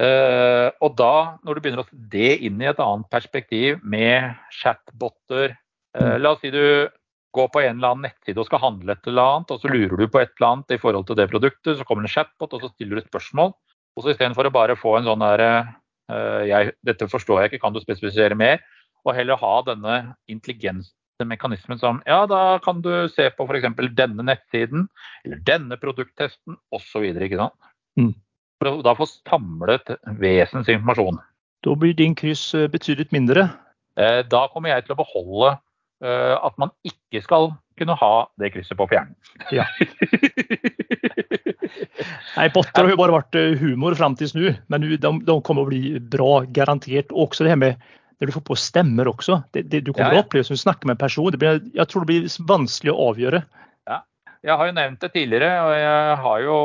[0.00, 4.30] Uh, og da, når du begynner å se det inn i et annet perspektiv med
[4.62, 5.52] chatboter
[5.98, 6.88] uh, La oss si du
[7.36, 9.96] går på en eller annen nettside og skal handle et eller annet, og så lurer
[9.96, 12.64] du på et eller annet i forhold til det produktet, så kommer en chatbot, og
[12.64, 13.52] så stiller du et spørsmål.
[13.96, 15.50] Og så istedenfor å bare få en sånn derre
[16.10, 18.62] uh, Dette forstår jeg ikke, kan du spesifisere mer?
[19.06, 19.98] Og heller ha denne
[20.30, 23.70] intelligensmekanismen som Ja, da kan du se på f.eks.
[23.98, 24.88] denne nettsiden,
[25.24, 27.06] eller denne produkttesten, osv.
[27.14, 27.70] Ikke sant?
[27.98, 28.14] Mm
[28.60, 31.18] for da få samlet vesensinformasjon.
[31.64, 33.48] Da blir din kryss eh, betydelig mindre?
[33.96, 35.60] Eh, da kommer jeg til å beholde eh,
[36.00, 39.12] at man ikke skal kunne ha det krysset på fjernen.
[39.52, 39.66] Ja.
[42.38, 45.70] Nei, Potter har jo bare vært humor fram til nå, men de, de, kommer å
[45.70, 47.12] bli bra, garantert.
[47.12, 47.88] Og også det her med
[48.20, 49.40] når du får på stemmer også.
[49.54, 50.20] Det, det, du kommer ja, ja.
[50.20, 51.38] å oppleve som du snakker med en person.
[51.40, 53.40] Blir, jeg tror det blir vanskelig å avgjøre.
[53.88, 54.02] Ja.
[54.44, 56.58] Jeg har jo nevnt det tidligere, og jeg har jo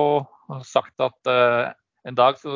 [0.68, 1.72] sagt at uh,
[2.06, 2.52] en dag så,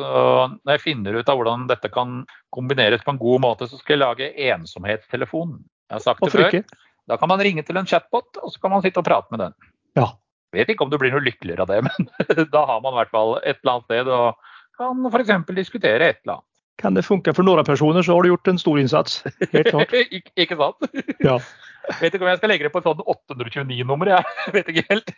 [0.60, 2.20] når jeg finner ut av hvordan dette kan
[2.54, 5.56] kombineres på en god måte, så skal jeg lage ensomhetstelefon.
[5.90, 6.58] Jeg har sagt det før.
[7.10, 9.42] Da kan man ringe til en chatbot, og så kan man sitte og prate med
[9.42, 9.56] den.
[9.98, 10.12] Ja.
[10.50, 13.00] Jeg vet ikke om du blir noe lykkeligere av det, men da har man i
[13.00, 14.46] hvert fall et eller annet sted og
[14.80, 15.34] kan f.eks.
[15.58, 16.46] diskutere et eller annet.
[16.80, 19.18] Kan det funke for noen personer, så har du gjort en stor innsats.
[19.52, 19.92] Helt klart.
[20.16, 20.86] Ik ikke sant?
[21.28, 21.40] Ja.
[21.98, 25.08] Vet ikke om jeg skal legge det på et sånn 829-nummer, jeg vet ikke helt.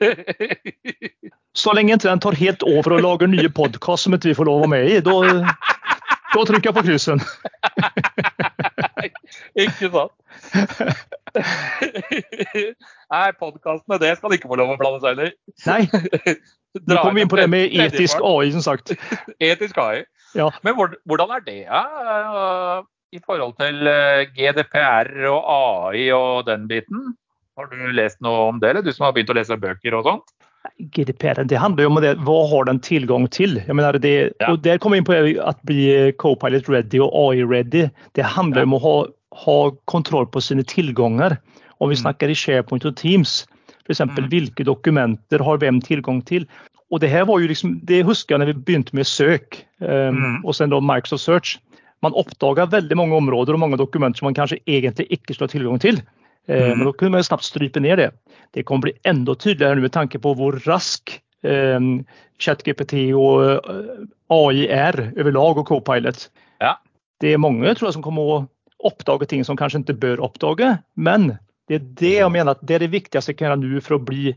[1.58, 4.48] Så lenge ikke den tar helt over og lager nye podkast som ikke vi får
[4.48, 5.16] lov å være med i, da,
[6.32, 7.20] da trykker jeg på kryssen.
[9.64, 10.14] Ikke sant.
[13.12, 15.32] Nei, podkastene, det skal ikke få lov å blande seg inn i.
[15.68, 16.35] Nei.
[16.80, 18.94] Nå kommer vi inn på det med etisk AI, som sagt.
[19.50, 20.04] Etisk AI.
[20.37, 20.48] Ja.
[20.64, 21.82] Men hvordan er det ja?
[23.12, 27.11] i forhold til eh, GDPR og AI og den biten?
[27.58, 30.08] Har du lest noe om det, eller du som har begynt å lese bøker og
[30.08, 30.32] sånt?
[30.94, 33.59] GDPR det handler jo om det, hva har den tilgang til?
[33.66, 34.51] Jeg mener det, ja.
[34.53, 35.87] og Der kommer vi inn på å bli
[36.22, 37.88] co-pilot ready og AI ready.
[38.18, 38.68] Det handler ja.
[38.68, 38.96] om å ha,
[39.44, 39.57] ha
[39.90, 41.37] kontroll på sine tilganger.
[41.83, 42.03] Om vi mm.
[42.05, 43.42] snakker i SharePoint og Teams,
[43.87, 44.05] f.eks.
[44.07, 44.29] Mm.
[44.31, 46.46] hvilke dokumenter har hvem tilgang til?
[46.92, 50.18] Og Det her var jo liksom, det husker jeg når vi begynte med søk, um,
[50.18, 50.40] mm.
[50.44, 51.59] og sen da Microsoft Search
[52.03, 55.55] man oppdaga veldig mange områder og mange dokumenter som man kanskje egentlig ikke skulle ha
[55.55, 56.01] tilgang til.
[56.48, 56.78] Eh, mm.
[56.78, 58.11] Men da kunne man snabbt strype ned det.
[58.52, 61.81] Det kommer bli enda tydeligere med tanke på hvor rask eh,
[62.42, 63.68] ChatGPT og
[64.33, 66.28] AI er og Copilot.
[66.61, 66.76] Ja.
[67.20, 68.42] Det er mange tror jeg, som kommer å
[68.83, 70.76] oppdage ting som kanskje ikke bør oppdage.
[70.96, 71.37] Men
[71.70, 73.98] det er det jeg mener at det er det viktigste jeg kan gjøre nå for
[73.98, 74.33] å bli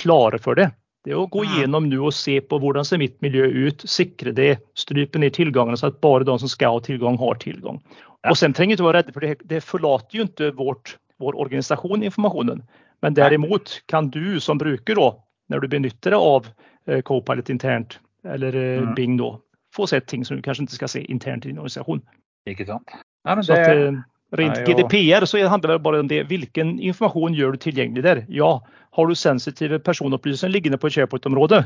[0.00, 0.70] klare for det.
[1.04, 4.58] Det å gå gjennom nå og se på hvordan ser mitt miljø ut, sikre det,
[4.76, 7.78] strype ned tilgangene så at bare de som skal ha tilgang, har tilgang.
[8.20, 8.32] Ja.
[8.32, 12.02] Og sen trenger ikke være redde, for det, det forlater jo ikke vårt, vår organisasjon
[12.02, 12.62] informasjonen.
[13.02, 15.10] Men derimot kan du som bruker, da,
[15.52, 16.48] når du benytter deg av
[16.86, 18.94] eh, Copilot internt, eller eh, mm.
[18.96, 19.34] Bing, da,
[19.76, 22.02] få sett ting som du kanskje ikke skal se internt i din organisasjon.
[22.50, 22.96] Ikke sant.
[23.28, 23.46] Ja, det...
[23.48, 24.00] Så at, eh,
[24.38, 26.20] Rent GDPR så handler det bare om det.
[26.30, 28.20] Hvilken informasjon gjør du tilgjengelig der?
[28.30, 28.60] Ja,
[28.94, 31.64] har du sensitive personopplysninger liggende på SharePoint-området,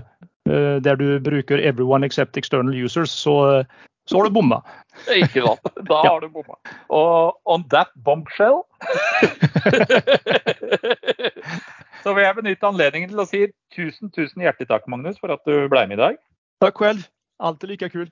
[0.80, 3.66] der du bruker 'everyone except external users', så,
[4.06, 4.60] så har du bomma.
[5.16, 5.70] Ikke sant.
[5.88, 6.58] Da har du bomma.
[6.92, 8.60] Og on that bombshell
[12.04, 15.40] Så vil jeg benytte anledningen til å si tusen, tusen hjertelig takk, Magnus, for at
[15.48, 16.20] du ble med i dag.
[16.60, 17.08] Takk selv.
[17.40, 18.08] Alltid like kul.